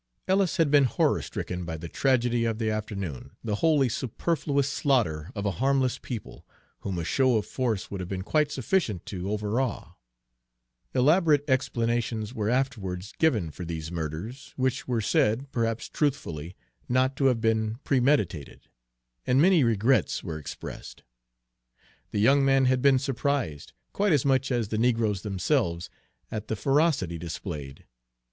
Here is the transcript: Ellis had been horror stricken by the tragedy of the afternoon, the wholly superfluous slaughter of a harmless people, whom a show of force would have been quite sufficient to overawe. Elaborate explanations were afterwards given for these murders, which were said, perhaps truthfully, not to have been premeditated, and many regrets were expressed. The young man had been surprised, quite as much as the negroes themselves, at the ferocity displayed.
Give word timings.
Ellis 0.27 0.57
had 0.57 0.71
been 0.71 0.85
horror 0.85 1.21
stricken 1.21 1.63
by 1.63 1.77
the 1.77 1.87
tragedy 1.87 2.43
of 2.43 2.57
the 2.57 2.71
afternoon, 2.71 3.33
the 3.43 3.57
wholly 3.57 3.87
superfluous 3.87 4.67
slaughter 4.67 5.29
of 5.35 5.45
a 5.45 5.51
harmless 5.61 5.99
people, 5.99 6.43
whom 6.79 6.97
a 6.97 7.03
show 7.03 7.37
of 7.37 7.45
force 7.45 7.91
would 7.91 7.99
have 7.99 8.09
been 8.09 8.23
quite 8.23 8.51
sufficient 8.51 9.05
to 9.05 9.29
overawe. 9.29 9.91
Elaborate 10.95 11.47
explanations 11.47 12.33
were 12.33 12.49
afterwards 12.49 13.11
given 13.19 13.51
for 13.51 13.63
these 13.63 13.91
murders, 13.91 14.53
which 14.55 14.87
were 14.87 15.01
said, 15.01 15.51
perhaps 15.51 15.87
truthfully, 15.87 16.55
not 16.89 17.15
to 17.15 17.25
have 17.25 17.39
been 17.39 17.75
premeditated, 17.83 18.61
and 19.27 19.39
many 19.39 19.63
regrets 19.63 20.23
were 20.23 20.39
expressed. 20.39 21.03
The 22.09 22.17
young 22.19 22.43
man 22.43 22.65
had 22.65 22.81
been 22.81 22.97
surprised, 22.97 23.73
quite 23.93 24.13
as 24.13 24.25
much 24.25 24.51
as 24.51 24.69
the 24.69 24.79
negroes 24.79 25.21
themselves, 25.21 25.91
at 26.31 26.47
the 26.47 26.55
ferocity 26.55 27.19
displayed. 27.19 27.85